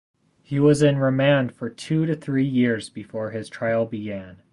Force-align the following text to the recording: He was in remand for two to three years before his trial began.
He 0.41 0.59
was 0.59 0.81
in 0.81 0.97
remand 0.97 1.53
for 1.53 1.69
two 1.69 2.07
to 2.07 2.15
three 2.15 2.43
years 2.47 2.89
before 2.89 3.29
his 3.29 3.49
trial 3.49 3.85
began. 3.85 4.41